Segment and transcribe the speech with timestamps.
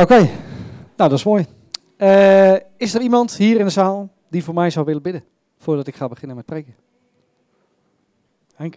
[0.00, 0.18] Oké,
[0.96, 1.46] nou dat is mooi.
[1.96, 5.24] Eh, is er iemand hier in de zaal die voor mij zou willen bidden?
[5.58, 6.74] Voordat ik ga beginnen met preken.
[8.54, 8.76] Henk?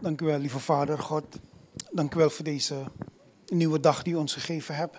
[0.00, 1.24] Dank u wel, lieve Vader God.
[1.90, 2.84] Dank u wel voor deze
[3.46, 4.98] nieuwe dag die u ons gegeven hebt.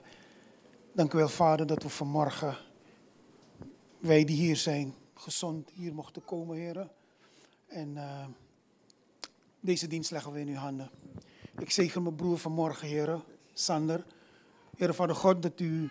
[0.93, 2.57] Dank u wel, Vader, dat we vanmorgen,
[3.99, 6.91] wij die hier zijn, gezond hier mochten komen, heren.
[7.67, 8.25] En uh,
[9.59, 10.89] deze dienst leggen we in uw handen.
[11.57, 13.23] Ik zegen mijn broer vanmorgen, heren,
[13.53, 14.05] Sander.
[14.77, 15.89] Heere Vader God, dat u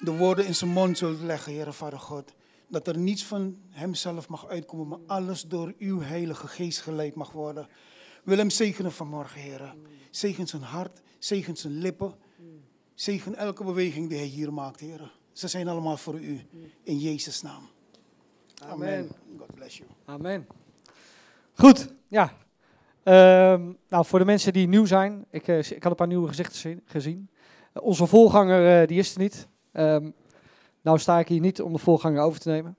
[0.00, 2.32] de woorden in zijn mond zult leggen, Heere Vader God.
[2.68, 7.32] Dat er niets van hemzelf mag uitkomen, maar alles door uw heilige geest geleid mag
[7.32, 7.68] worden.
[8.24, 9.74] Wil hem zegenen vanmorgen, Heer.
[10.10, 12.14] Zegen zijn hart, zegen zijn lippen.
[12.94, 15.12] Zegen elke beweging die hij hier maakt, Heer.
[15.32, 16.46] Ze zijn allemaal voor u.
[16.82, 17.68] In Jezus' naam.
[18.66, 19.08] Amen.
[19.38, 19.88] God bless you.
[20.04, 20.46] Amen.
[21.52, 22.32] Goed, ja.
[23.04, 26.28] Um, nou, voor de mensen die nieuw zijn, ik, uh, ik had een paar nieuwe
[26.28, 27.30] gezichten gezien.
[27.74, 29.48] Uh, onze voorganger, uh, die is er niet.
[29.72, 30.14] Um,
[30.82, 32.76] nou sta ik hier niet om de voorganger over te nemen.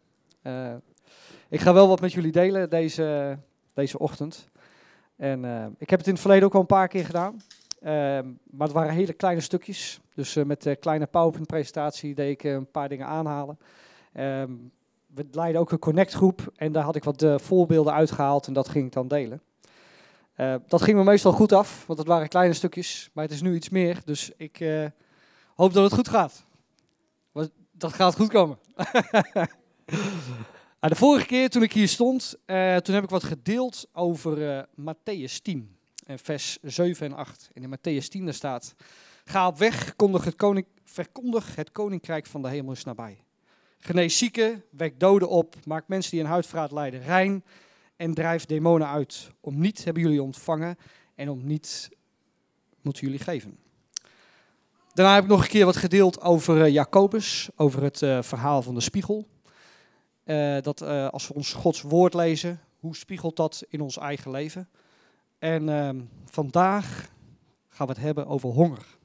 [1.49, 3.37] ik ga wel wat met jullie delen deze,
[3.73, 4.49] deze ochtend.
[5.15, 5.45] En
[5.77, 7.41] ik heb het in het verleden ook al een paar keer gedaan.
[7.81, 7.89] Uh,
[8.43, 9.99] maar het waren hele kleine stukjes.
[10.15, 13.57] Dus uh, met de kleine PowerPoint-presentatie deed ik een paar dingen aanhalen.
[14.13, 14.51] Ehm,
[15.13, 18.85] we leidden ook een connect-groep en daar had ik wat voorbeelden uitgehaald en dat ging
[18.85, 19.41] ik dan delen.
[20.67, 23.09] dat ging me meestal goed af, want het waren kleine stukjes.
[23.13, 24.63] Maar het is nu iets meer, dus ik
[25.55, 26.45] hoop dat het goed gaat.
[27.79, 28.57] Dat gaat goed komen.
[28.75, 29.47] Nou,
[30.93, 32.37] de vorige keer toen ik hier stond,
[32.83, 37.49] toen heb ik wat gedeeld over Matthäus 10, vers 7 en 8.
[37.53, 38.75] En in Matthäus 10 daar staat,
[39.25, 43.23] ga op weg, kondig het verkondig het koninkrijk van de hemel is nabij.
[43.79, 47.43] Genees zieken, wek doden op, maak mensen die een huidvraat lijden rein
[47.95, 49.31] en drijf demonen uit.
[49.41, 50.77] Om niet hebben jullie ontvangen
[51.15, 51.89] en om niet
[52.81, 53.57] moeten jullie geven.
[54.93, 58.73] Daarna heb ik nog een keer wat gedeeld over uh, Jacobus, over het verhaal van
[58.73, 59.27] de spiegel.
[60.25, 60.81] Uh, dat
[61.11, 64.69] als we ons Gods woord lezen, hoe spiegelt dat in ons eigen leven?
[65.39, 65.89] En uh,
[66.25, 67.09] vandaag
[67.67, 68.98] gaan we het hebben over honger.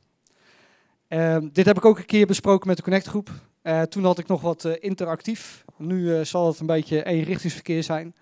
[1.09, 3.31] Ehm, dit heb ik ook een keer besproken met de Connect-groep.
[3.62, 5.65] Eh, toen had ik nog wat interactief.
[5.76, 8.15] Nu zal het een beetje eenrichtingsverkeer zijn.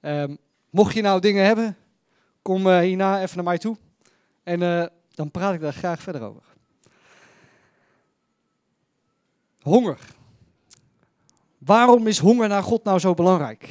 [0.00, 0.36] Ehm,
[0.70, 1.76] mocht je nou dingen hebben,
[2.42, 3.76] kom hierna even naar mij toe.
[4.42, 6.42] En dan praat ik daar graag verder over.
[9.60, 9.98] Honger.
[11.58, 13.68] Waarom is honger naar God nou zo belangrijk?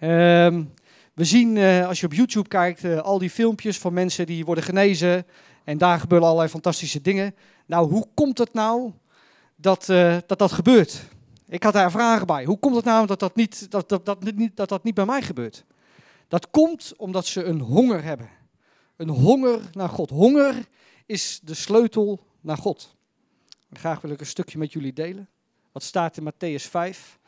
[0.00, 0.72] Um,
[1.14, 5.26] we zien als je op YouTube kijkt al die filmpjes van mensen die worden genezen
[5.70, 7.34] en daar gebeuren allerlei fantastische dingen.
[7.66, 8.92] Nou, hoe komt het nou
[9.56, 11.02] dat uh, dat, dat gebeurt?
[11.48, 12.44] Ik had daar vragen bij.
[12.44, 15.04] Hoe komt het nou dat dat niet, dat, dat, dat, niet, dat dat niet bij
[15.04, 15.64] mij gebeurt?
[16.28, 18.28] Dat komt omdat ze een honger hebben.
[18.96, 20.10] Een honger naar God.
[20.10, 20.54] Honger
[21.06, 22.96] is de sleutel naar God.
[23.72, 25.28] graag wil ik een stukje met jullie delen.
[25.72, 27.18] Wat staat in Matthäus 5.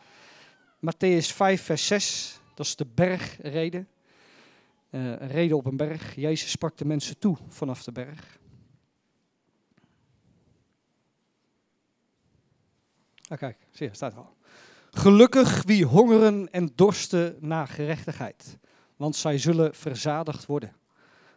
[0.80, 3.88] Matthäus 5, vers 6, dat is de bergreden.
[4.92, 6.14] Uh, reden op een berg.
[6.14, 8.38] Jezus sprak de mensen toe vanaf de berg.
[13.28, 14.36] Ah, kijk, zie je, staat er al.
[14.90, 18.58] Gelukkig wie hongeren en dorsten naar gerechtigheid,
[18.96, 20.76] want zij zullen verzadigd worden.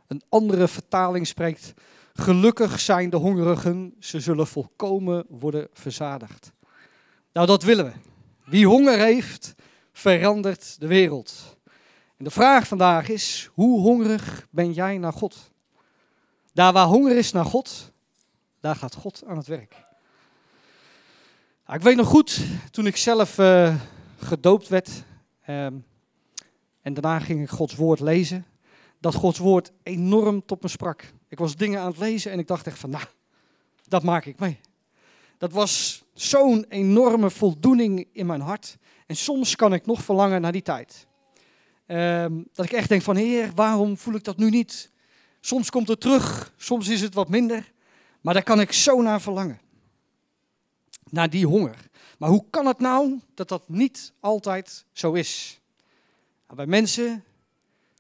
[0.07, 1.73] Een andere vertaling spreekt:
[2.13, 6.51] Gelukkig zijn de hongerigen, ze zullen volkomen worden verzadigd.
[7.33, 7.91] Nou, dat willen we.
[8.45, 9.55] Wie honger heeft,
[9.91, 11.57] verandert de wereld.
[12.17, 15.51] En de vraag vandaag is, hoe hongerig ben jij naar God?
[16.53, 17.91] Daar waar honger is naar God,
[18.59, 19.83] daar gaat God aan het werk.
[21.73, 23.75] Ik weet nog goed, toen ik zelf uh,
[24.17, 24.89] gedoopt werd
[25.49, 25.85] um,
[26.81, 28.45] en daarna ging ik Gods woord lezen,
[28.99, 31.13] dat Gods woord enorm tot me sprak.
[31.27, 33.05] Ik was dingen aan het lezen en ik dacht echt van, nou,
[33.87, 34.59] dat maak ik mee.
[35.37, 38.77] Dat was zo'n enorme voldoening in mijn hart.
[39.05, 41.07] En soms kan ik nog verlangen naar die tijd.
[41.87, 44.91] Um, dat ik echt denk van, heer, waarom voel ik dat nu niet?
[45.39, 47.71] Soms komt het terug, soms is het wat minder.
[48.21, 49.59] Maar daar kan ik zo naar verlangen.
[51.09, 51.89] Naar die honger.
[52.17, 55.59] Maar hoe kan het nou dat dat niet altijd zo is?
[56.45, 57.23] Nou, bij mensen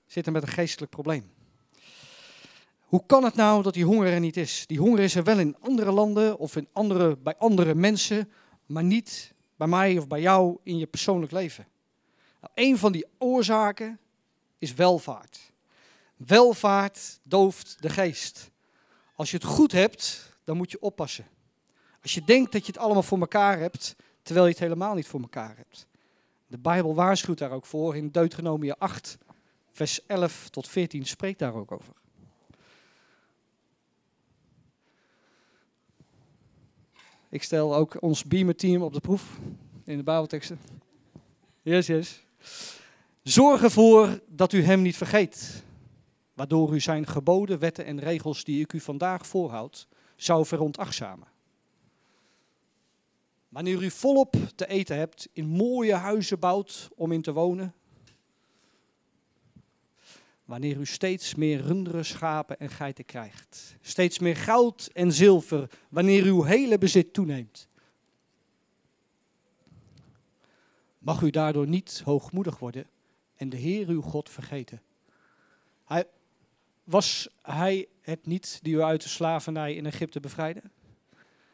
[0.05, 1.31] zitten met een geestelijk probleem.
[2.79, 4.63] Hoe kan het nou dat die honger er niet is?
[4.67, 8.31] Die honger is er wel in andere landen of in andere, bij andere mensen,
[8.65, 11.67] maar niet bij mij of bij jou in je persoonlijk leven.
[12.53, 13.99] Een van die oorzaken
[14.57, 15.51] is welvaart.
[16.15, 18.51] Welvaart dooft de geest.
[19.15, 21.27] Als je het goed hebt, dan moet je oppassen.
[22.01, 25.07] Als je denkt dat je het allemaal voor elkaar hebt, terwijl je het helemaal niet
[25.07, 25.87] voor elkaar hebt.
[26.47, 27.95] De Bijbel waarschuwt daar ook voor.
[27.95, 29.17] In Deuteronomie 8,
[29.71, 31.93] vers 11 tot 14 spreekt daar ook over.
[37.29, 39.39] Ik stel ook ons Beamer-team op de proef
[39.83, 40.59] in de Bijbelteksten.
[41.61, 42.24] Yes, yes.
[43.23, 45.63] Zorg ervoor dat u hem niet vergeet,
[46.33, 51.27] waardoor u zijn geboden, wetten en regels die ik u vandaag voorhoud, zou veronachtzamen.
[53.49, 57.73] Wanneer u volop te eten hebt, in mooie huizen bouwt om in te wonen.
[60.45, 63.75] Wanneer u steeds meer runderen, schapen en geiten krijgt.
[63.81, 67.67] Steeds meer goud en zilver, wanneer uw hele bezit toeneemt.
[71.05, 72.87] Mag u daardoor niet hoogmoedig worden
[73.35, 74.81] en de Heer uw God vergeten.
[75.83, 76.07] Hij,
[76.83, 80.61] was hij het niet die u uit de slavernij in Egypte bevrijdde?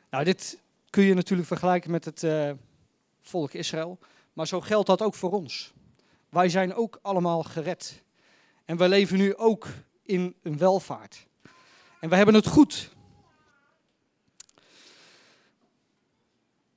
[0.09, 2.51] Nou, dit kun je natuurlijk vergelijken met het uh,
[3.21, 3.99] volk Israël.
[4.33, 5.73] Maar zo geldt dat ook voor ons.
[6.29, 8.03] Wij zijn ook allemaal gered.
[8.65, 9.67] En wij leven nu ook
[10.03, 11.27] in een welvaart.
[11.99, 12.91] En we hebben het goed.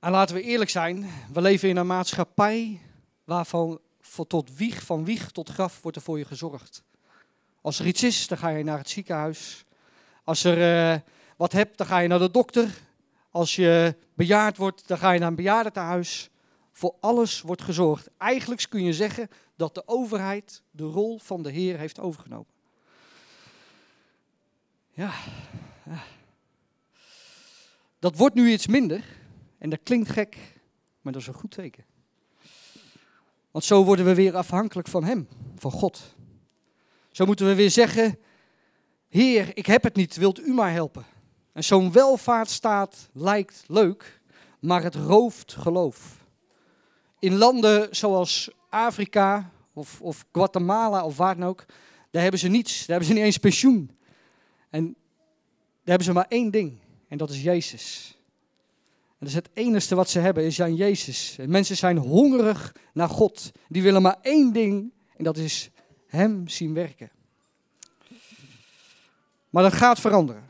[0.05, 2.81] En laten we eerlijk zijn, we leven in een maatschappij
[3.23, 3.79] waarvan
[4.27, 6.83] tot wieg, van wieg tot graf wordt er voor je gezorgd.
[7.61, 9.65] Als er iets is, dan ga je naar het ziekenhuis.
[10.23, 10.99] Als er uh,
[11.37, 12.69] wat hebt, dan ga je naar de dokter.
[13.31, 16.29] Als je bejaard wordt, dan ga je naar een bejaardentehuis.
[16.71, 18.09] Voor alles wordt gezorgd.
[18.17, 22.53] Eigenlijk kun je zeggen dat de overheid de rol van de Heer heeft overgenomen.
[24.91, 25.11] Ja.
[27.99, 29.23] Dat wordt nu iets minder.
[29.65, 30.37] En dat klinkt gek,
[31.01, 31.85] maar dat is een goed teken.
[33.51, 36.15] Want zo worden we weer afhankelijk van Hem, van God.
[37.11, 38.19] Zo moeten we weer zeggen,
[39.07, 41.05] Heer, ik heb het niet, wilt u mij helpen?
[41.53, 44.21] En zo'n welvaartsstaat lijkt leuk,
[44.59, 46.25] maar het rooft geloof.
[47.19, 51.65] In landen zoals Afrika of, of Guatemala of waar dan ook,
[52.11, 52.77] daar hebben ze niets.
[52.77, 53.97] Daar hebben ze niet eens pensioen.
[54.69, 54.95] En daar
[55.83, 58.14] hebben ze maar één ding, en dat is Jezus.
[59.25, 61.35] Is het enige wat ze hebben, is aan Jezus.
[61.39, 63.51] En mensen zijn hongerig naar God.
[63.67, 65.69] Die willen maar één ding, en dat is
[66.07, 67.11] Hem zien werken.
[69.49, 70.43] Maar dat gaat veranderen.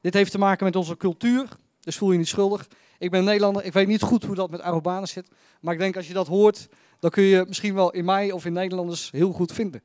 [0.00, 1.48] Dit heeft te maken met onze cultuur,
[1.80, 2.68] dus voel je niet schuldig.
[2.98, 5.28] Ik ben Nederlander, ik weet niet goed hoe dat met Arubanen zit.
[5.60, 6.68] Maar ik denk als je dat hoort,
[7.00, 9.82] dan kun je misschien wel in mij of in Nederlanders heel goed vinden.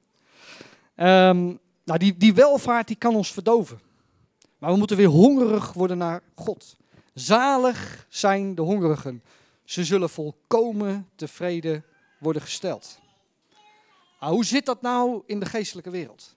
[0.96, 3.80] Um, nou, die, die welvaart die kan ons verdoven.
[4.58, 6.78] Maar we moeten weer hongerig worden naar God.
[7.18, 9.24] Zalig zijn de hongerigen.
[9.64, 11.86] Ze zullen volkomen tevreden
[12.20, 13.00] worden gesteld.
[14.20, 16.36] Nou, hoe zit dat nou in de geestelijke wereld?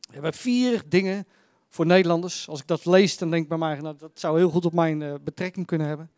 [0.00, 1.26] We hebben vier dingen
[1.68, 2.48] voor Nederlanders.
[2.48, 4.72] Als ik dat lees, dan denk ik bij mij, nou, dat zou heel goed op
[4.72, 6.10] mijn uh, betrekking kunnen hebben.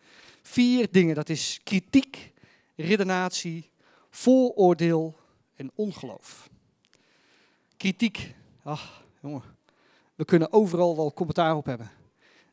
[0.42, 2.32] Vier dingen, dat is kritiek,
[2.76, 3.70] redenatie,
[4.10, 5.16] vooroordeel
[5.54, 6.50] en ongeloof.
[7.76, 9.42] Kritiek, ach jongen,
[10.14, 11.90] we kunnen overal wel commentaar op hebben.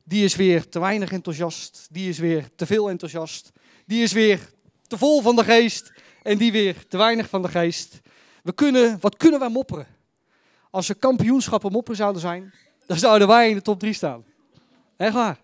[0.08, 3.52] Die is weer te weinig enthousiast, die is weer te veel enthousiast,
[3.86, 4.40] die is weer
[4.88, 5.94] te vol van de geest
[6.24, 8.02] en die weer te weinig van de geest.
[8.44, 9.88] We kunnen, wat kunnen wij mopperen?
[10.70, 12.54] Als er kampioenschappen mopperen zouden zijn,
[12.86, 14.24] dan zouden wij in de top 3 staan.
[14.98, 15.40] Echt waar.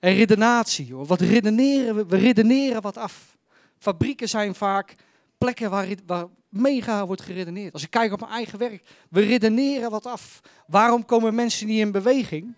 [0.00, 1.06] En redenatie, hoor.
[1.06, 2.06] wat redeneren we?
[2.06, 3.36] We redeneren wat af.
[3.78, 4.94] Fabrieken zijn vaak
[5.38, 7.72] plekken waar, waar mega wordt geredeneerd.
[7.72, 10.40] Als ik kijk op mijn eigen werk, we redeneren wat af.
[10.66, 12.54] Waarom komen mensen niet in beweging?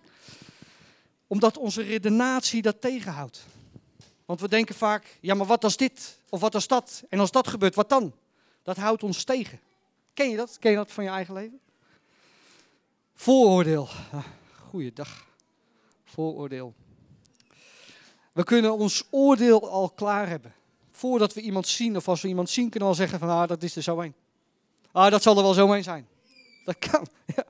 [1.35, 3.45] Omdat onze redenatie dat tegenhoudt.
[4.25, 7.03] Want we denken vaak, ja maar wat als dit of wat als dat?
[7.09, 8.13] En als dat gebeurt, wat dan?
[8.63, 9.59] Dat houdt ons tegen.
[10.13, 10.57] Ken je dat?
[10.59, 11.59] Ken je dat van je eigen leven?
[13.15, 13.87] Vooroordeel.
[14.11, 14.25] Ah,
[14.69, 15.25] goeiedag.
[16.03, 16.73] Vooroordeel.
[18.31, 20.53] We kunnen ons oordeel al klaar hebben.
[20.91, 23.47] Voordat we iemand zien, of als we iemand zien, kunnen we al zeggen van, ah,
[23.47, 24.13] dat is er zo een.
[24.91, 26.07] Ah, dat zal er wel zo een zijn.
[26.65, 27.07] Dat kan.
[27.35, 27.43] Ja.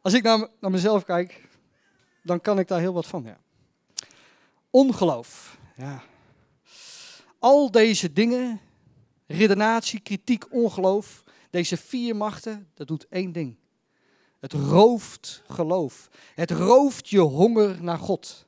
[0.00, 1.48] Als ik naar, naar mezelf kijk,
[2.22, 3.22] dan kan ik daar heel wat van.
[3.24, 3.38] Ja.
[4.70, 5.58] Ongeloof.
[5.76, 6.02] Ja.
[7.38, 8.60] Al deze dingen,
[9.26, 13.56] redenatie, kritiek, ongeloof, deze vier machten, dat doet één ding.
[14.40, 16.08] Het rooft geloof.
[16.34, 18.46] Het rooft je honger naar God.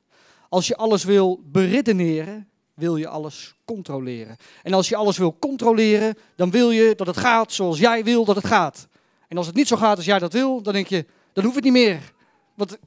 [0.49, 4.37] Als je alles wil beredeneren, wil je alles controleren.
[4.63, 8.25] En als je alles wil controleren, dan wil je dat het gaat zoals jij wil
[8.25, 8.87] dat het gaat.
[9.27, 11.55] En als het niet zo gaat als jij dat wil, dan denk je, dan hoeft
[11.55, 12.13] het niet meer.
[12.55, 12.77] Want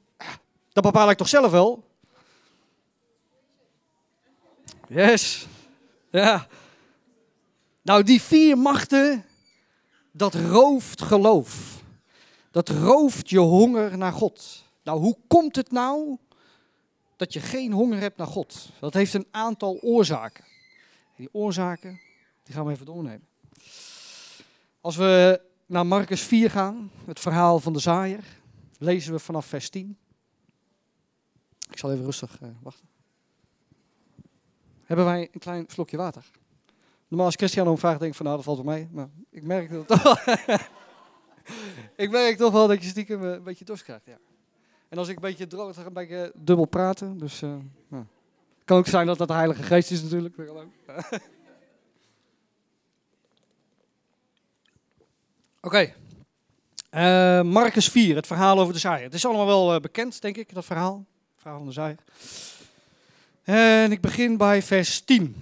[0.83, 1.83] dat bepaal ik toch zelf wel?
[4.87, 5.47] Yes.
[6.11, 6.47] Ja.
[7.81, 9.25] Nou, die vier machten,
[10.11, 11.81] dat rooft geloof.
[12.51, 14.63] Dat rooft je honger naar God.
[14.83, 16.17] Nou, hoe komt het nou
[17.15, 18.69] dat je geen honger hebt naar God?
[18.79, 20.43] Dat heeft een aantal oorzaken.
[21.15, 21.99] Die oorzaken,
[22.43, 23.27] die gaan we even doornemen.
[24.81, 28.23] Als we naar Marcus 4 gaan, het verhaal van de zaaier,
[28.77, 29.97] lezen we vanaf vers 10.
[31.77, 32.87] Ik zal even rustig uh, wachten.
[34.83, 36.31] Hebben wij een klein slokje water?
[37.07, 38.87] Normaal als Christian om vraagt, denk ik van nou, dat valt wel mee.
[38.91, 40.25] Maar ik merk dat toch
[41.95, 44.17] Ik merk toch wel dat je stiekem een beetje dorst krijgt, ja.
[44.89, 47.17] En als ik een beetje droog, dan ga ik beetje dubbel praten.
[47.17, 47.39] Dus
[48.65, 50.37] kan ook zijn dat dat de Heilige Geest is natuurlijk.
[55.61, 55.93] Oké.
[56.91, 57.43] Okay.
[57.43, 59.03] Marcus 4, het verhaal over de zaaier.
[59.03, 61.05] Het is allemaal wel bekend, denk ik, dat verhaal.
[63.43, 65.35] En ik begin bij vers 10.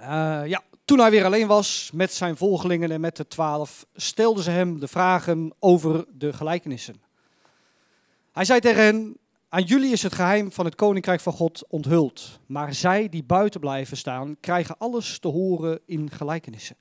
[0.00, 0.06] Uh,
[0.46, 4.50] ja, toen hij weer alleen was met zijn volgelingen en met de twaalf, stelden ze
[4.50, 7.02] hem de vragen over de gelijkenissen.
[8.32, 9.16] Hij zei tegen hen,
[9.48, 13.60] aan jullie is het geheim van het koninkrijk van God onthuld, maar zij die buiten
[13.60, 16.76] blijven staan, krijgen alles te horen in gelijkenissen.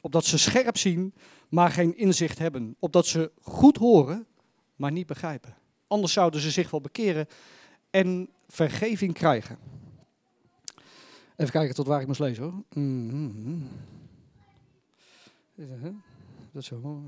[0.00, 1.14] Opdat ze scherp zien,
[1.48, 2.76] maar geen inzicht hebben.
[2.78, 4.26] Opdat ze goed horen,
[4.76, 5.56] maar niet begrijpen.
[5.88, 7.26] Anders zouden ze zich wel bekeren
[7.90, 9.58] en vergeving krijgen.
[11.36, 12.62] Even kijken tot waar ik moest lezen hoor.
[12.72, 13.68] Mm -hmm.
[16.58, 17.02] Zo.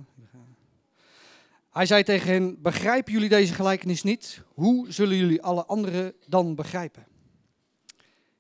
[1.71, 4.43] Hij zei tegen hen: Begrijpen jullie deze gelijkenis niet?
[4.55, 7.07] Hoe zullen jullie alle anderen dan begrijpen?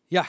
[0.06, 0.26] Ja.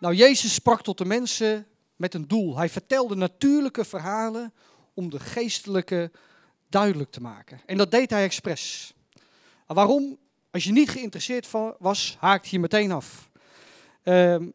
[0.00, 1.66] Nou, Jezus sprak tot de mensen
[1.96, 2.56] met een doel.
[2.56, 4.52] Hij vertelde natuurlijke verhalen
[4.94, 6.10] om de geestelijke
[6.68, 7.60] duidelijk te maken.
[7.66, 8.94] En dat deed hij expres.
[9.74, 10.18] Waarom?
[10.50, 13.30] Als je niet geïnteresseerd was, haakte je meteen af.
[14.04, 14.52] Um,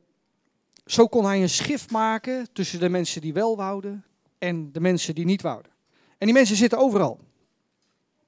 [0.85, 4.05] zo kon hij een schif maken tussen de mensen die wel wouden
[4.37, 5.71] en de mensen die niet wouden.
[6.17, 7.19] En die mensen zitten overal.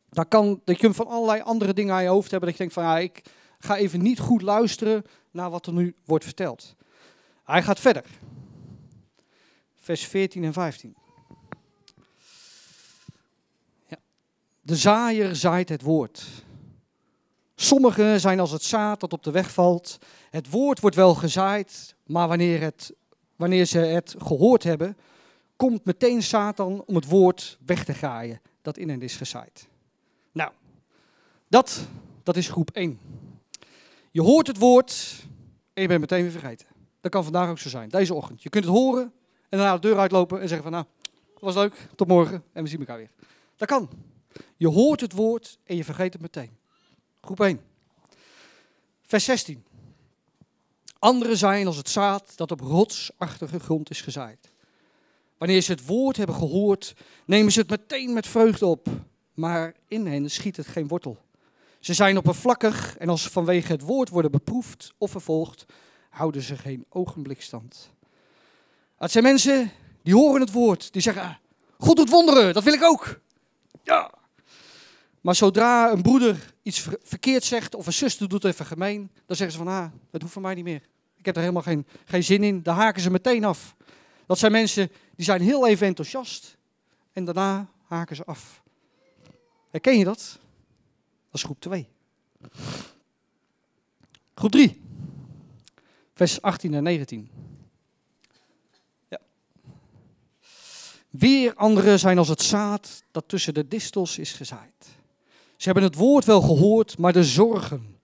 [0.09, 2.49] Dat, kan, dat je van allerlei andere dingen aan je hoofd hebben.
[2.49, 3.21] Dat je denkt van ja, ik
[3.59, 6.75] ga even niet goed luisteren naar wat er nu wordt verteld.
[7.43, 8.05] Hij gaat verder.
[9.79, 10.95] Vers 14 en 15.
[13.87, 13.97] Ja.
[14.61, 16.25] De zaaier zaait het woord.
[17.55, 19.97] Sommigen zijn als het zaad dat op de weg valt.
[20.29, 22.93] Het woord wordt wel gezaaid, maar wanneer, het,
[23.35, 24.97] wanneer ze het gehoord hebben,
[25.55, 29.67] komt meteen Satan om het woord weg te gaaien dat in hen is gezaaid.
[30.31, 30.51] Nou,
[31.47, 31.87] dat,
[32.23, 32.99] dat is groep 1.
[34.11, 35.23] Je hoort het woord
[35.73, 36.67] en je bent meteen weer vergeten.
[37.01, 38.43] Dat kan vandaag ook zo zijn, deze ochtend.
[38.43, 39.13] Je kunt het horen
[39.49, 40.85] en daarna de deur uitlopen en zeggen van nou,
[41.33, 43.11] dat was leuk, tot morgen en we zien elkaar weer.
[43.55, 43.89] Dat kan.
[44.55, 46.57] Je hoort het woord en je vergeet het meteen.
[47.25, 47.61] Groep 1.
[49.05, 49.63] Vers 16.
[50.99, 54.49] Anderen zijn als het zaad dat op rotsachtige grond is gezaaid.
[55.37, 58.87] Wanneer ze het woord hebben gehoord, nemen ze het meteen met vreugde op.
[59.33, 61.17] Maar in hen schiet het geen wortel.
[61.79, 65.65] Ze zijn oppervlakkig en als ze vanwege het woord worden beproefd of vervolgd,
[66.09, 67.91] houden ze geen ogenblik stand.
[68.97, 69.71] Het zijn mensen
[70.03, 71.35] die horen het woord, die zeggen, ah,
[71.77, 73.19] God doet wonderen, dat wil ik ook.
[73.83, 74.11] Ja,
[75.25, 79.57] maar zodra een broeder iets verkeerd zegt of een zuster doet even gemeen, dan zeggen
[79.57, 80.81] ze van, ah, dat hoeft van mij niet meer.
[81.15, 82.63] Ik heb er helemaal geen, geen zin in.
[82.63, 83.75] Dan haken ze meteen af.
[84.25, 86.57] Dat zijn mensen die zijn heel even enthousiast
[87.13, 88.63] en daarna haken ze af.
[89.71, 90.39] Herken je dat?
[91.25, 91.87] Dat is groep 2.
[94.35, 94.81] Groep 3.
[96.13, 97.29] Vers 18 en 19.
[99.09, 99.19] Ja.
[101.09, 104.94] Weer anderen zijn als het zaad dat tussen de distels is gezaaid.
[105.57, 107.95] Ze hebben het woord wel gehoord, maar de zorgen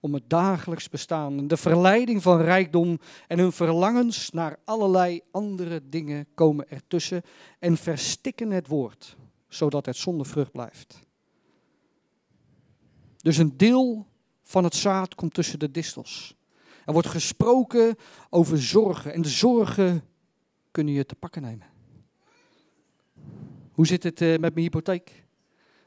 [0.00, 6.26] om het dagelijks bestaan, de verleiding van rijkdom en hun verlangens naar allerlei andere dingen
[6.34, 7.22] komen ertussen
[7.58, 9.16] en verstikken het woord,
[9.48, 11.00] zodat het zonder vrucht blijft.
[13.16, 14.06] Dus een deel
[14.42, 16.34] van het zaad komt tussen de distels.
[16.84, 17.96] Er wordt gesproken
[18.30, 20.04] over zorgen en de zorgen
[20.70, 21.66] kunnen je te pakken nemen.
[23.72, 25.24] Hoe zit het eh, met mijn hypotheek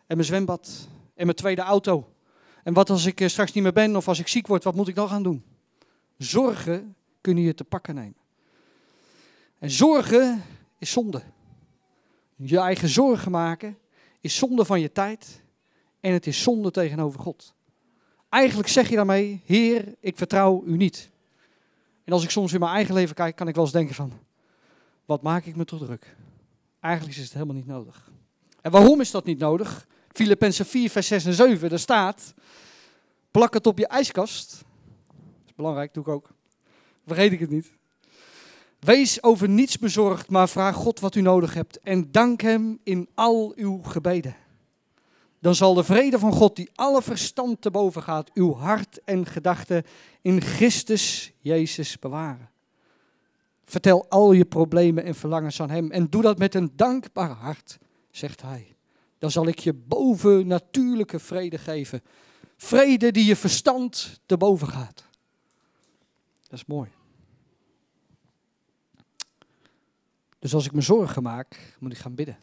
[0.08, 2.14] en mijn zwembad en mijn tweede auto.
[2.64, 4.76] En wat als ik eh, straks niet meer ben of als ik ziek word, wat
[4.76, 5.44] moet ik dan gaan doen?
[6.18, 8.16] Zorgen kunnen je te pakken nemen.
[9.60, 10.44] En zorgen
[10.78, 11.22] is zonde.
[12.36, 13.78] Je eigen zorgen maken
[14.22, 15.42] is zonde van je tijd
[16.00, 17.54] en het is zonde tegenover God.
[18.30, 21.10] Eigenlijk zeg je daarmee, Heer, ik vertrouw u niet.
[22.04, 24.12] En als ik soms in mijn eigen leven kijk, kan ik wel eens denken van,
[25.06, 26.16] wat maak ik me toch druk?
[26.80, 28.12] Eigenlijk is het helemaal niet nodig.
[28.62, 29.88] En waarom is dat niet nodig?
[30.14, 32.34] Filippenzen 4, vers 6 en 7, daar staat,
[33.32, 34.52] plak het op je ijskast.
[35.08, 36.30] Dat is belangrijk, doe ik ook.
[37.06, 37.72] Vergeet ik het niet.
[38.80, 43.10] Wees over niets bezorgd, maar vraag God wat u nodig hebt en dank Hem in
[43.14, 44.36] al uw gebeden.
[45.40, 49.26] dan zal de vrede van God, die alle verstand te boven gaat, uw hart en
[49.26, 49.84] gedachten
[50.22, 52.50] in Christus Jezus bewaren.
[53.66, 57.80] Vertel al je problemen en verlangens aan Hem en doe dat met een dankbaar hart,
[58.12, 58.73] zegt Hij.
[59.24, 62.02] Dan zal ik je boven natuurlijke vrede geven.
[62.58, 65.04] Vrede die je verstand te boven gaat.
[66.42, 66.90] Dat is mooi.
[70.40, 72.38] Dus als ik me zorgen maak, moet ik gaan bidden.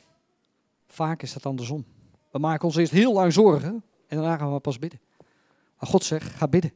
[0.87, 1.84] Vaak is dat andersom.
[2.30, 5.00] We maken ons eerst heel lang zorgen en daarna gaan we pas bidden.
[5.78, 6.72] Maar God zegt, ga bidden.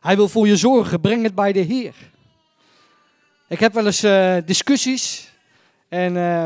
[0.00, 2.10] Hij wil voor je zorgen, breng het bij de Heer.
[3.48, 5.32] Ik heb wel eens uh, discussies
[5.88, 6.44] en uh,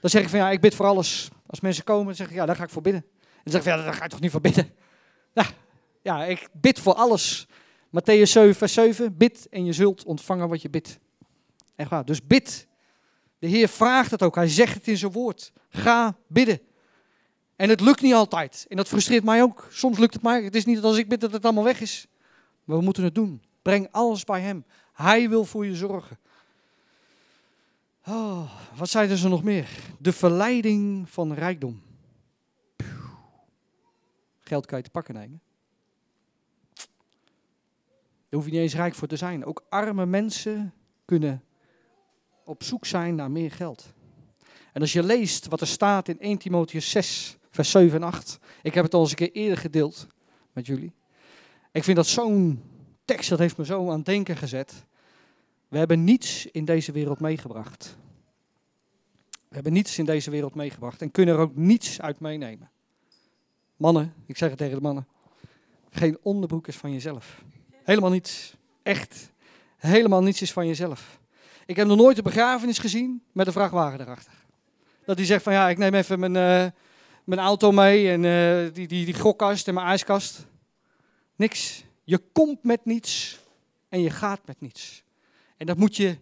[0.00, 1.30] dan zeg ik van ja, ik bid voor alles.
[1.52, 3.02] Als mensen komen, dan zeg ik ja, daar ga ik voor bidden.
[3.20, 4.70] En dan zeg ik ja, daar ga ik toch niet voor bidden.
[5.32, 5.46] Ja,
[6.08, 7.46] ja, ik bid voor alles.
[7.86, 10.98] Matthäus 7, vers 7, bid en je zult ontvangen wat je bidt.
[11.76, 12.66] Echt waar, dus bid.
[13.38, 15.52] De Heer vraagt het ook, hij zegt het in zijn woord.
[15.68, 16.60] Ga bidden.
[17.56, 18.66] En het lukt niet altijd.
[18.68, 19.68] En dat frustreert mij ook.
[19.70, 20.42] Soms lukt het mij.
[20.42, 22.06] Het is niet dat als ik bid dat het allemaal weg is.
[22.64, 23.42] Maar we moeten het doen.
[23.62, 24.64] Breng alles bij Hem.
[24.92, 26.18] Hij wil voor je zorgen.
[28.06, 29.68] Oh, wat zeiden ze nog meer?
[29.98, 31.82] De verleiding van rijkdom.
[34.38, 35.40] Geld kan je te pakken nemen.
[38.28, 39.44] Daar hoef je niet eens rijk voor te zijn.
[39.44, 41.44] Ook arme mensen kunnen
[42.44, 43.92] op zoek zijn naar meer geld.
[44.72, 48.38] En als je leest wat er staat in 1 Timotheus 6, vers 7 en 8.
[48.62, 50.06] Ik heb het al eens een keer eerder gedeeld
[50.52, 50.92] met jullie.
[51.72, 52.62] Ik vind dat zo'n
[53.04, 54.84] tekst, dat heeft me zo aan het denken gezet.
[55.72, 57.96] We hebben niets in deze wereld meegebracht.
[59.30, 62.70] We hebben niets in deze wereld meegebracht en kunnen er ook niets uit meenemen.
[63.76, 65.06] Mannen, ik zeg het tegen de mannen.
[65.90, 67.44] Geen onderbroek is van jezelf.
[67.84, 68.56] Helemaal niets.
[68.82, 69.32] Echt.
[69.76, 71.20] Helemaal niets is van jezelf.
[71.66, 74.32] Ik heb nog nooit een begrafenis gezien met een vrachtwagen erachter.
[75.04, 76.70] Dat hij zegt van ja, ik neem even mijn, uh,
[77.24, 80.46] mijn auto mee en uh, die, die, die gokkast en mijn ijskast.
[81.36, 81.84] Niks.
[82.04, 83.40] Je komt met niets
[83.88, 85.01] en je gaat met niets.
[85.62, 86.18] En dat moet je,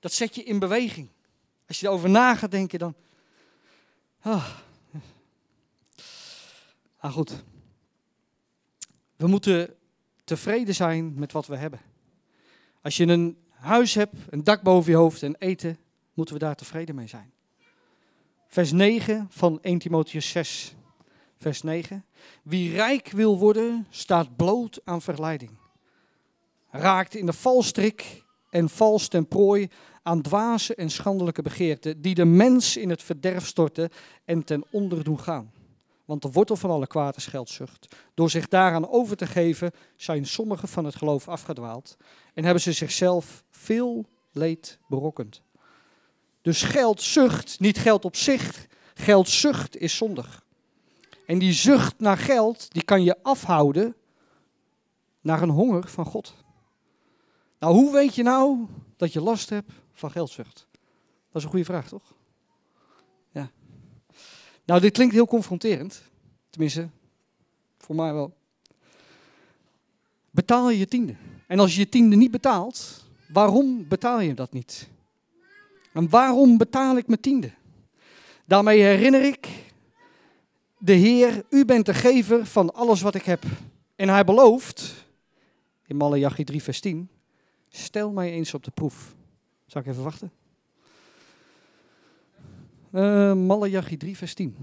[0.00, 1.08] dat zet je in beweging.
[1.68, 2.94] Als je erover na gaat denken, dan.
[4.20, 4.50] Ah.
[6.98, 7.44] ah, goed.
[9.16, 9.74] We moeten
[10.24, 11.80] tevreden zijn met wat we hebben.
[12.82, 15.78] Als je een huis hebt, een dak boven je hoofd en eten,
[16.14, 17.32] moeten we daar tevreden mee zijn.
[18.46, 20.74] Vers 9 van 1 Timotheus 6.
[21.36, 22.04] Vers 9.
[22.42, 25.50] Wie rijk wil worden, staat bloot aan verleiding.
[26.70, 29.68] Raakt in de valstrik en vals ten prooi
[30.02, 33.90] aan dwaze en schandelijke begeerten, die de mens in het verderf storten
[34.24, 35.52] en ten onder doen gaan.
[36.04, 37.96] Want de wortel van alle kwaad is geldzucht.
[38.14, 41.96] Door zich daaraan over te geven, zijn sommigen van het geloof afgedwaald
[42.34, 45.42] en hebben ze zichzelf veel leed berokkend.
[46.42, 50.44] Dus geldzucht, niet geld op zich, geldzucht is zondig.
[51.26, 53.94] En die zucht naar geld, die kan je afhouden
[55.20, 56.34] naar een honger van God.
[57.60, 60.66] Nou, hoe weet je nou dat je last hebt van geldzucht?
[61.02, 62.14] Dat is een goede vraag, toch?
[63.30, 63.50] Ja.
[64.64, 66.02] Nou, dit klinkt heel confronterend.
[66.50, 66.88] Tenminste,
[67.78, 68.36] voor mij wel.
[70.30, 71.14] Betaal je je tiende.
[71.46, 74.88] En als je je tiende niet betaalt, waarom betaal je dat niet?
[75.92, 77.52] En waarom betaal ik mijn tiende?
[78.44, 79.48] Daarmee herinner ik
[80.78, 83.44] de Heer, u bent de gever van alles wat ik heb.
[83.96, 84.94] En hij belooft,
[85.86, 87.08] in Malachi 3 vers 10,
[87.70, 89.14] stel mij eens op de proef.
[89.66, 90.32] Zal ik even wachten?
[92.92, 94.56] Uh, Malachi 3 vers 10.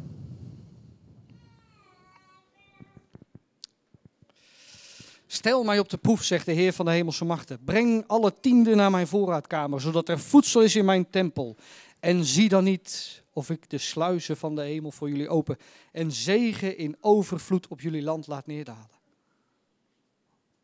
[5.25, 7.63] Stel mij op de proef, zegt de Heer van de hemelse machten.
[7.63, 11.55] Breng alle tienden naar mijn voorraadkamer, zodat er voedsel is in mijn tempel.
[11.99, 15.57] En zie dan niet of ik de sluizen van de hemel voor jullie open
[15.91, 18.99] en zegen in overvloed op jullie land laat neerdalen.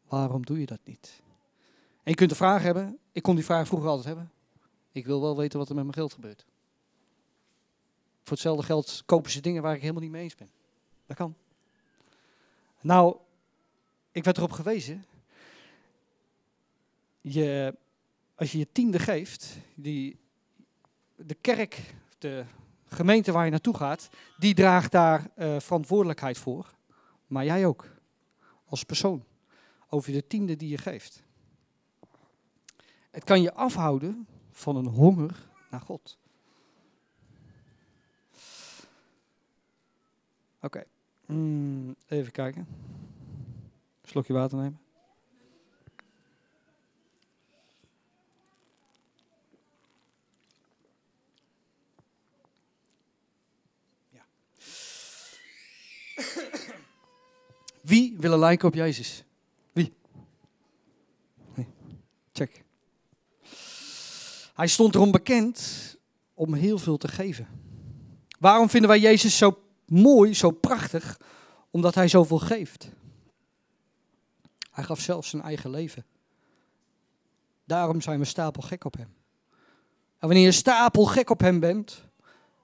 [0.07, 1.21] Waarom doe je dat niet?
[2.03, 4.31] En je kunt de vraag hebben, ik kon die vraag vroeger altijd hebben.
[4.91, 6.45] Ik wil wel weten wat er met mijn geld gebeurt.
[8.21, 10.51] Voor hetzelfde geld kopen ze dingen waar ik helemaal niet mee eens ben.
[11.05, 11.35] Dat kan.
[12.81, 13.17] Nou,
[14.11, 15.05] ik werd erop gewezen.
[17.21, 17.75] Je,
[18.35, 20.19] als je je tiende geeft, die,
[21.15, 22.45] de kerk, de
[22.85, 26.73] gemeente waar je naartoe gaat, die draagt daar uh, verantwoordelijkheid voor.
[27.27, 27.85] Maar jij ook,
[28.65, 29.23] als persoon,
[29.89, 31.23] over de tiende die je geeft.
[33.13, 36.17] Het kan je afhouden van een honger naar God.
[40.55, 40.85] Oké, okay.
[41.25, 42.67] mm, even kijken.
[44.03, 44.79] Slokje water nemen.
[54.09, 54.25] Ja.
[57.81, 59.23] Wie willen lijken op Jezus?
[59.71, 59.93] Wie?
[61.53, 61.67] Nee.
[62.31, 62.63] Check.
[64.53, 65.95] Hij stond erom bekend
[66.33, 67.47] om heel veel te geven.
[68.39, 71.19] Waarom vinden wij Jezus zo mooi, zo prachtig?
[71.71, 72.89] Omdat hij zoveel geeft.
[74.71, 76.05] Hij gaf zelfs zijn eigen leven.
[77.65, 79.13] Daarom zijn we stapel gek op hem.
[80.17, 82.03] En wanneer je stapel gek op hem bent,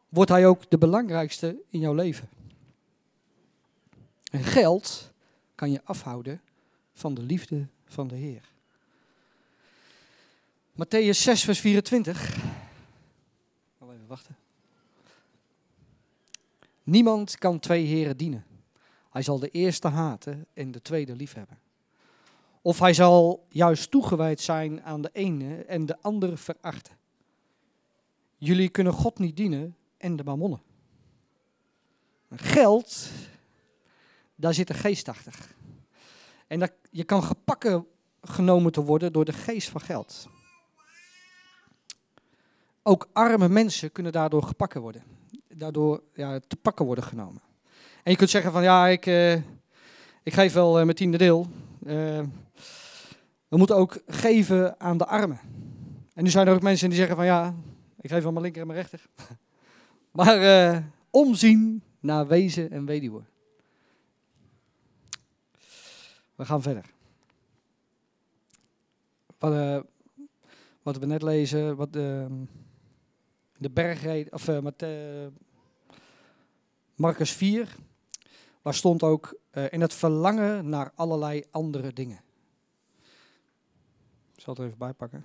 [0.10, 2.30] wordt hij ook de belangrijkste in jouw leven.
[4.32, 5.12] En geld
[5.56, 6.41] kan je afhouden
[6.93, 8.48] van de liefde van de Heer.
[10.80, 12.36] Matthäus 6, vers 24.
[13.82, 14.38] even wachten.
[16.84, 18.46] Niemand kan twee heren dienen.
[19.10, 21.58] Hij zal de eerste haten en de tweede liefhebben.
[22.62, 26.98] Of hij zal juist toegewijd zijn aan de ene en de andere verachten.
[28.38, 30.62] Jullie kunnen God niet dienen en de mammonnen.
[32.36, 33.10] Geld,
[34.36, 35.36] daar zit een geest achter.
[36.48, 37.88] En dat, je kan gepakken
[38.22, 40.30] genomen te worden door de geest van geld.
[42.89, 45.04] Ook arme mensen kunnen daardoor gepakken worden.
[45.47, 47.41] Daardoor ja, te pakken worden genomen.
[48.04, 49.34] En je kunt zeggen van ja, ik, uh,
[50.23, 51.47] ik geef wel uh, mijn tiende deel.
[51.84, 52.21] Uh,
[53.47, 55.39] we moeten ook geven aan de armen.
[56.13, 57.56] En nu zijn er ook mensen die zeggen van ja,
[58.02, 59.06] ik geef wel mijn linker en mijn rechter.
[60.17, 63.21] maar omzien naar wezen en weduwe.
[66.36, 66.86] We gaan verder.
[69.38, 69.84] Wat,
[70.82, 71.97] wat we net lezen, wat
[73.60, 74.86] de, de bergreden, of met,
[76.95, 77.76] Marcus 4,
[78.62, 82.22] waar stond ook uh, in het verlangen naar allerlei andere dingen.
[84.36, 85.24] Ik zal het er even bij pakken.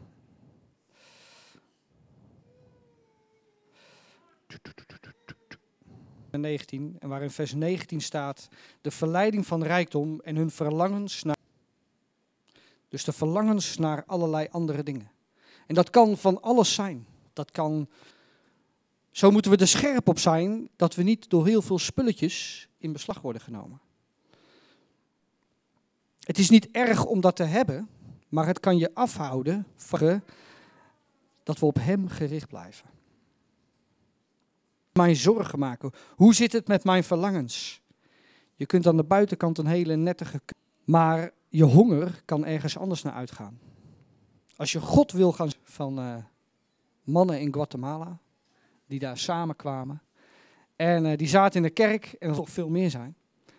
[6.31, 8.49] En 19, en waarin vers 19 staat,
[8.81, 11.37] de verleiding van rijkdom en hun verlangens naar.
[12.89, 15.11] Dus de verlangens naar allerlei andere dingen.
[15.67, 17.07] En dat kan van alles zijn.
[17.33, 17.89] Dat kan
[19.15, 22.93] zo moeten we er scherp op zijn dat we niet door heel veel spulletjes in
[22.93, 23.81] beslag worden genomen.
[26.21, 27.89] Het is niet erg om dat te hebben,
[28.29, 30.23] maar het kan je afhouden van
[31.43, 32.89] dat we op Hem gericht blijven.
[34.93, 35.91] Mijn zorgen maken.
[36.15, 37.81] Hoe zit het met mijn verlangens?
[38.55, 40.41] Je kunt aan de buitenkant een hele nettige,
[40.85, 43.59] maar je honger kan ergens anders naar uitgaan.
[44.57, 46.17] Als je God wil gaan van uh,
[47.03, 48.19] mannen in Guatemala,
[48.87, 50.03] die daar samenkwamen.
[50.77, 53.17] En uh, die zaten in de kerk en er nog veel meer zijn.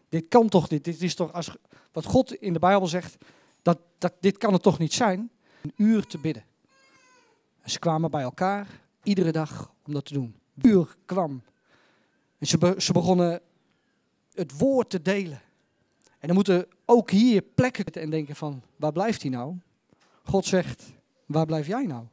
[0.09, 0.83] Dit kan toch dit?
[0.83, 1.55] Dit is toch als
[1.91, 3.17] wat God in de Bijbel zegt,
[3.61, 5.29] dat, dat dit kan het toch niet zijn?
[5.61, 6.43] Een uur te bidden.
[7.61, 8.67] En ze kwamen bij elkaar
[9.03, 10.35] iedere dag om dat te doen.
[10.55, 11.43] Een uur kwam.
[12.37, 13.41] En ze, ze begonnen
[14.33, 15.41] het woord te delen.
[16.19, 19.55] En dan moeten ook hier plekken en denken van, waar blijft hij nou?
[20.23, 20.83] God zegt,
[21.25, 22.05] waar blijf jij nou?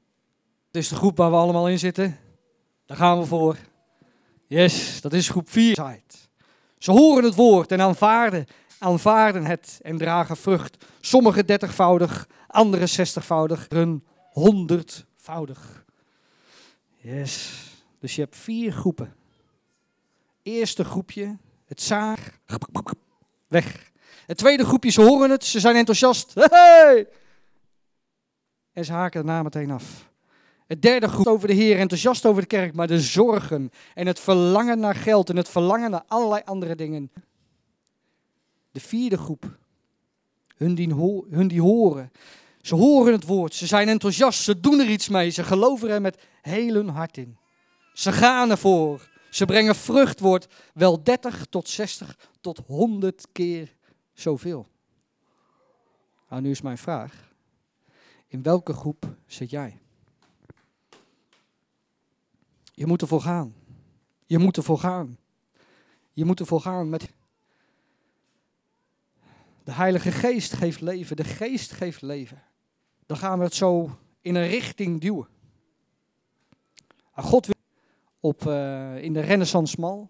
[0.66, 2.18] Het is de groep waar we allemaal in zitten.
[2.86, 3.56] Daar gaan we voor.
[4.46, 6.00] Yes, dat is groep 4.
[6.78, 8.46] Ze horen het woord en aanvaarden,
[8.78, 10.84] aanvaarden het en dragen vrucht.
[11.00, 15.84] Sommigen dertigvoudig, anderen zestigvoudig, een honderdvoudig.
[16.96, 17.52] Yes,
[17.98, 19.14] dus je hebt vier groepen.
[20.42, 22.38] Eerste groepje, het zaag,
[23.48, 23.90] weg.
[24.26, 26.34] Het tweede groepje, ze horen het, ze zijn enthousiast.
[26.34, 27.08] Hey!
[28.72, 30.10] En ze haken daarna meteen af.
[30.66, 34.20] Het derde groep over de Heer, enthousiast over de kerk, maar de zorgen en het
[34.20, 37.10] verlangen naar geld en het verlangen naar allerlei andere dingen.
[38.70, 39.58] De vierde groep,
[40.56, 40.94] hun die,
[41.30, 42.12] hun die horen.
[42.60, 46.00] Ze horen het woord, ze zijn enthousiast, ze doen er iets mee, ze geloven er
[46.00, 47.36] met heel hun hart in.
[47.92, 53.74] Ze gaan ervoor, ze brengen vrucht, wordt wel 30 tot 60 tot 100 keer
[54.12, 54.68] zoveel.
[56.28, 57.30] Nou, nu is mijn vraag.
[58.28, 59.81] In welke groep zit jij?
[62.74, 63.54] Je moet ervoor gaan.
[64.26, 65.18] Je moet ervoor gaan.
[66.12, 67.12] Je moet ervoor gaan met.
[69.64, 71.16] De Heilige Geest geeft leven.
[71.16, 72.42] De Geest geeft leven.
[73.06, 75.26] Dan gaan we het zo in een richting duwen.
[77.14, 77.48] God
[78.20, 80.08] op, uh, in de Renaissance Mall.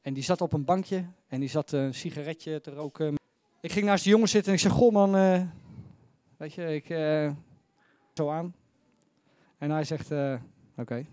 [0.00, 3.14] En die zat op een bankje en die zat een sigaretje te roken.
[3.60, 5.42] Ik ging naast de jongen zitten en ik zei, goh man, uh,
[6.36, 7.32] weet je, ik uh,
[8.14, 8.54] zo aan.
[9.58, 10.10] En hij zegt,
[10.76, 11.06] oké.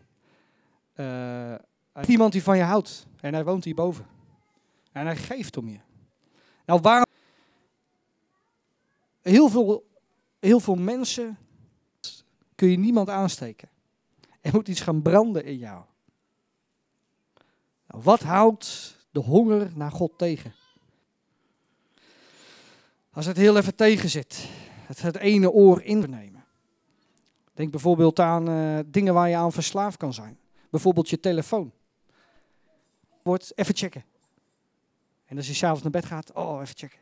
[0.95, 1.55] Uh,
[2.08, 4.05] iemand die van je houdt en hij woont hierboven.
[4.91, 5.79] En hij geeft om je.
[6.65, 7.05] Nou, waarom?
[9.21, 9.88] Heel veel,
[10.39, 11.38] heel veel mensen
[12.55, 13.69] kun je niemand aansteken.
[14.41, 15.84] Er moet iets gaan branden in jou.
[17.88, 20.53] Nou, wat houdt de honger naar God tegen?
[23.12, 24.47] Als het heel even tegen zit,
[24.86, 26.45] het, het ene oor in nemen.
[27.53, 30.38] Denk bijvoorbeeld aan uh, dingen waar je aan verslaafd kan zijn.
[30.69, 31.71] Bijvoorbeeld je telefoon.
[33.23, 34.06] Wordt even checken.
[35.25, 36.99] En als je s'avonds naar bed gaat, oh, even checken.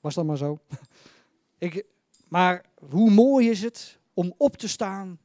[0.00, 0.58] Was dat maar zo.
[1.58, 1.84] Ik,
[2.28, 5.18] maar hoe mooi is het om op te staan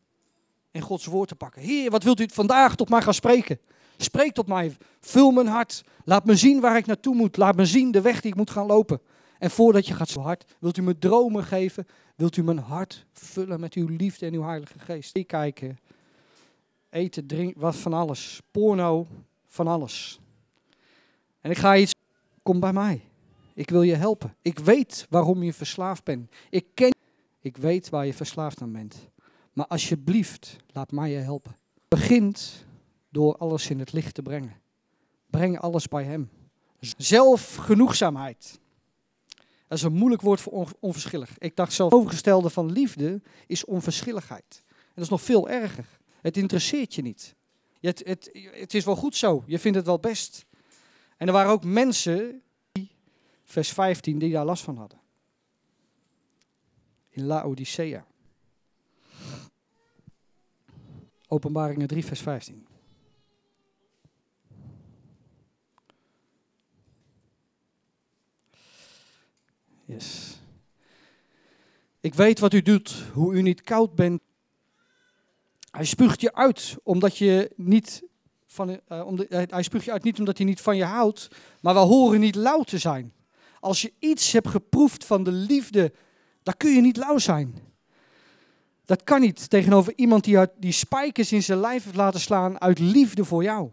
[0.72, 1.62] en Gods woord te pakken.
[1.62, 3.60] Heer, wat wilt u vandaag tot mij gaan spreken?
[3.98, 5.84] Spreek tot mij, vul mijn hart.
[6.04, 7.38] Laat me zien waar ik naartoe moet.
[7.38, 9.02] Laat me zien de weg die ik moet gaan lopen.
[9.40, 11.88] En voordat je gaat zo hard, wilt u me dromen geven?
[12.16, 15.26] Wilt u mijn hart vullen met uw liefde en uw heilige geest?
[15.26, 15.78] Kijken,
[16.96, 18.42] eten, drinken, wat van alles.
[18.52, 19.08] Porno,
[19.46, 20.20] van alles.
[21.42, 21.94] En ik ga iets,
[22.44, 23.02] kom bij mij.
[23.54, 24.36] Ik wil je helpen.
[24.42, 26.32] Ik weet waarom je verslaafd bent.
[26.50, 26.96] Ik ken,
[27.40, 29.10] ik weet waar je verslaafd aan bent.
[29.54, 31.56] Maar alsjeblieft, laat mij je helpen.
[31.88, 32.66] Begint
[33.10, 34.54] door alles in het licht te brengen.
[35.30, 36.30] Breng alles bij Hem.
[36.98, 38.60] Zelfgenoegzaamheid.
[39.68, 41.38] Dat is een moeilijk woord voor onverschillig.
[41.38, 44.64] Ik dacht zelf, overgestelde van liefde is onverschilligheid.
[44.68, 45.86] En dat is nog veel erger.
[46.26, 47.36] Het interesseert je niet.
[47.80, 49.44] Het, het, het is wel goed zo.
[49.48, 50.46] Je vindt het wel best.
[51.18, 52.42] En er waren ook mensen,
[53.44, 55.00] vers 15, die daar last van hadden.
[57.10, 58.06] In Laodicea.
[61.28, 62.68] Openbaringen 3, vers 15.
[69.86, 70.40] Yes.
[72.00, 74.22] Ik weet wat u doet, hoe u niet koud bent.
[75.76, 78.04] Hij spuugt je uit omdat je niet
[78.46, 81.28] van, uh, omdat, hij spuugt je uit niet omdat hij niet van je houdt,
[81.62, 83.14] maar we horen niet lauw te zijn.
[83.60, 85.94] Als je iets hebt geproefd van de liefde,
[86.44, 87.56] dan kun je niet lauw zijn.
[88.86, 92.80] Dat kan niet tegenover iemand die, die spijkers in zijn lijf heeft laten slaan uit
[92.80, 93.72] liefde voor jou.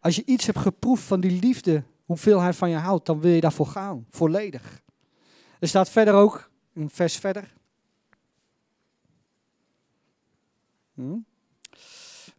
[0.00, 3.32] Als je iets hebt geproefd van die liefde, hoeveel hij van je houdt, dan wil
[3.32, 4.82] je daarvoor gaan, volledig.
[5.58, 7.56] Er staat verder ook, een vers verder.
[10.98, 11.18] Hm?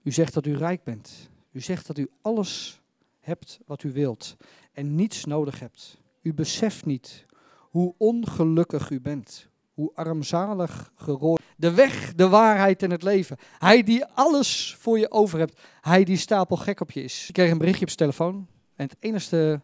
[0.04, 1.30] U zegt dat u rijk bent.
[1.52, 2.82] U zegt dat u alles
[3.20, 4.36] hebt wat u wilt
[4.74, 5.98] en niets nodig hebt.
[6.22, 7.26] U beseft niet
[7.60, 9.48] hoe ongelukkig u bent.
[9.74, 11.42] Hoe armzalig gerooid.
[11.58, 13.38] De weg, de waarheid en het leven.
[13.58, 15.62] Hij die alles voor je over hebt.
[15.82, 17.28] Hij die stapel gek op je is.
[17.28, 18.48] Ik kreeg een berichtje op zijn telefoon.
[18.76, 19.62] En het enige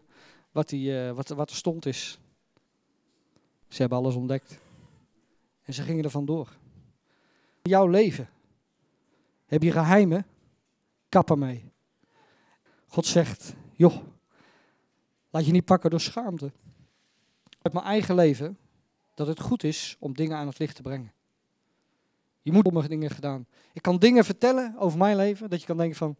[0.52, 2.20] wat, die, uh, wat, wat er stond is...
[3.68, 4.60] Ze hebben alles ontdekt.
[5.64, 6.58] En ze gingen er vandoor.
[7.62, 8.30] Jouw leven
[9.46, 10.26] heb je geheimen?
[11.10, 11.72] Kap ermee.
[12.88, 13.96] God zegt, joh,
[15.30, 16.52] laat je niet pakken door schaamte
[17.66, 18.58] uit mijn eigen leven
[19.14, 21.12] dat het goed is om dingen aan het licht te brengen.
[22.42, 23.46] Je moet domme dingen gedaan.
[23.74, 26.16] Ik kan dingen vertellen over mijn leven dat je kan denken van,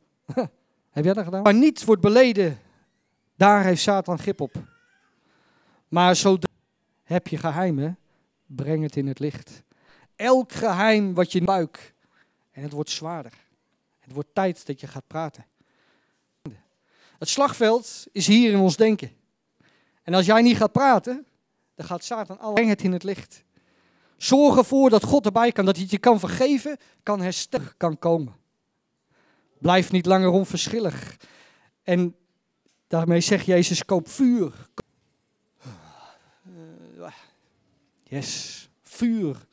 [0.90, 1.42] heb jij dat gedaan?
[1.42, 2.60] Maar niet wordt beleden,
[3.36, 4.54] daar heeft Satan grip op.
[5.88, 6.52] Maar zodra
[7.04, 7.98] heb je geheimen,
[8.46, 9.64] breng het in het licht.
[10.16, 11.94] Elk geheim wat je buik,
[12.56, 13.34] en het wordt zwaarder.
[14.00, 15.46] Het wordt tijd dat je gaat praten.
[17.20, 19.12] Het slagveld is hier in ons denken.
[20.04, 21.26] En als jij niet gaat praten,
[21.76, 23.44] dan gaat Satan al het in het licht.
[24.18, 28.36] Zorg ervoor dat God erbij kan, dat hij je kan vergeven, kan herstellen, kan komen.
[29.58, 31.18] Blijf niet langer onverschillig.
[31.84, 32.16] En
[32.88, 34.70] daarmee zegt Jezus, koop vuur.
[38.04, 39.48] Yes, vuur.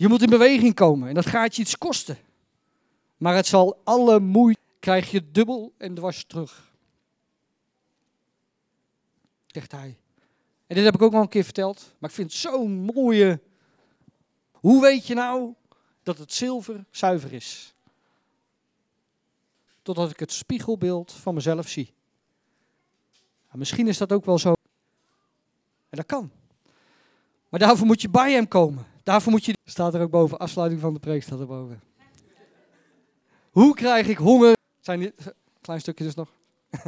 [0.00, 2.18] Je moet in beweging komen en dat gaat je iets kosten.
[3.16, 6.72] Maar het zal alle moeite, krijg je dubbel en dwars terug.
[9.46, 9.98] Zegt hij.
[10.66, 13.40] En dit heb ik ook al een keer verteld, maar ik vind het zo'n mooie.
[14.52, 15.54] Hoe weet je nou
[16.02, 17.74] dat het zilver zuiver is?
[19.82, 21.94] Totdat ik het spiegelbeeld van mezelf zie.
[23.46, 24.52] Nou, misschien is dat ook wel zo.
[25.88, 26.30] En dat kan.
[27.48, 28.86] Maar daarvoor moet je bij hem komen.
[29.10, 29.56] Daarvoor moet je.
[29.64, 31.82] Staat er ook boven, afsluiting van de preek staat er boven.
[33.50, 34.56] Hoe krijg ik honger?
[34.80, 35.12] Zijn
[35.60, 36.32] klein stukje dus nog.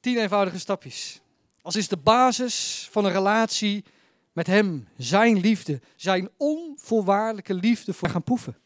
[0.00, 1.20] Tien eenvoudige stapjes.
[1.62, 3.84] Als is de basis van een relatie
[4.32, 8.58] met Hem, Zijn liefde, Zijn onvoorwaardelijke liefde voor gaan proeven.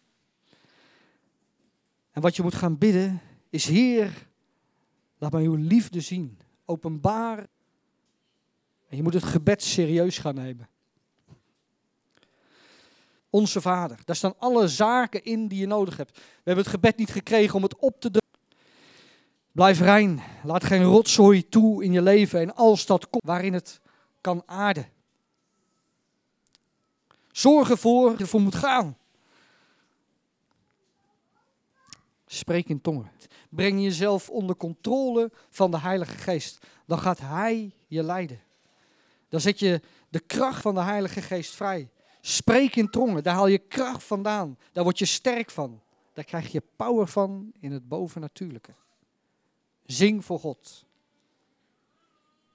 [2.11, 4.29] En wat je moet gaan bidden is, Heer,
[5.19, 7.39] laat mij uw liefde zien, openbaar.
[8.89, 10.69] En je moet het gebed serieus gaan nemen.
[13.35, 16.17] Onze Vader, daar staan alle zaken in die je nodig hebt.
[16.17, 18.23] We hebben het gebed niet gekregen om het op te
[19.53, 20.23] Blijf rein.
[20.45, 23.81] Laat geen rotzooi toe in je leven en als dat komt waarin het
[24.21, 24.89] kan aarden.
[27.33, 28.99] Zorg ervoor dat je ervoor moet gaan.
[32.27, 33.11] Spreek in tongen.
[33.49, 36.67] Breng jezelf onder controle van de Heilige Geest.
[36.87, 38.41] Dan gaat Hij je leiden.
[39.29, 41.89] Dan zet je de kracht van de Heilige Geest vrij.
[42.27, 44.59] Spreek in tongen, daar haal je kracht vandaan.
[44.73, 45.81] Daar word je sterk van.
[46.13, 48.75] Daar krijg je power van in het bovennatuurlijke.
[49.87, 50.85] Zing voor God.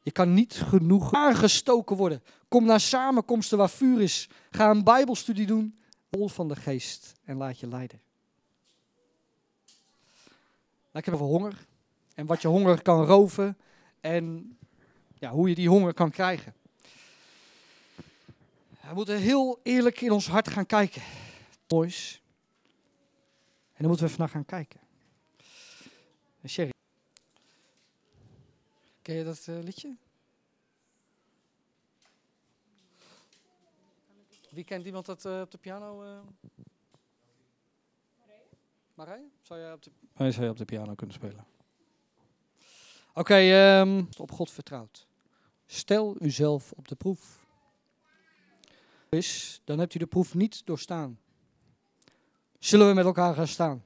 [0.01, 2.23] Je kan niet genoeg aangestoken worden.
[2.47, 4.29] Kom naar samenkomsten waar vuur is.
[4.51, 5.79] Ga een Bijbelstudie doen.
[6.11, 8.01] Vol van de geest en laat je leiden.
[10.91, 11.65] Nou, ik heb honger.
[12.13, 13.57] En wat je honger kan roven.
[14.01, 14.57] En
[15.13, 16.53] ja, hoe je die honger kan krijgen.
[18.89, 21.01] We moeten heel eerlijk in ons hart gaan kijken.
[21.67, 22.21] Moois.
[23.67, 24.79] En dan moeten we vandaag gaan kijken.
[26.47, 26.71] Sherry.
[29.01, 29.95] Ken je dat uh, liedje?
[34.49, 36.03] Wie kent iemand dat uh, op de piano?
[36.03, 36.19] Uh...
[39.41, 41.45] Zou jij op de, oh, zou op de piano kunnen spelen?
[43.13, 43.35] Oké,
[43.79, 45.07] um, op God vertrouwd.
[45.65, 47.47] Stel uzelf op de proef.
[49.09, 51.19] Is, dan hebt u de proef niet doorstaan.
[52.59, 53.83] Zullen we met elkaar gaan staan?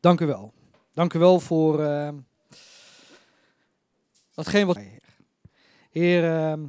[0.00, 0.52] Dank u wel.
[0.92, 2.08] Dank u wel voor uh,
[4.34, 4.78] datgene wat.
[5.90, 6.64] Heer, uh,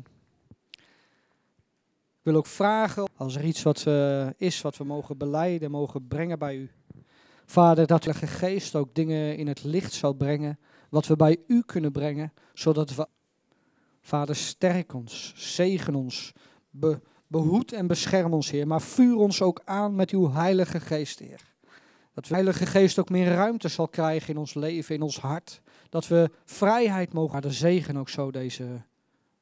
[2.18, 6.08] ik wil ook vragen als er iets wat uh, is wat we mogen beleiden, mogen
[6.08, 6.72] brengen bij u.
[7.46, 11.62] Vader, dat de geest ook dingen in het licht zal brengen, wat we bij u
[11.66, 13.08] kunnen brengen, zodat we.
[14.02, 16.34] Vader, sterk ons, zegen ons,
[16.70, 21.20] be, behoed en bescherm ons, Heer, maar vuur ons ook aan met uw Heilige Geest,
[21.20, 21.52] Heer.
[22.14, 25.62] Dat de Heilige Geest ook meer ruimte zal krijgen in ons leven, in ons hart.
[25.90, 28.66] Dat we vrijheid mogen, maar de zegen ook zo deze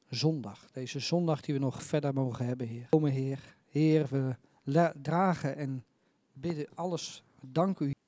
[0.08, 0.66] zondag.
[0.72, 2.86] Deze zondag die we nog verder mogen hebben, Heer.
[2.90, 3.56] Kom, Heer.
[3.68, 4.36] Heer, we
[5.02, 5.84] dragen en
[6.32, 7.22] bidden alles.
[7.42, 8.01] Dank u.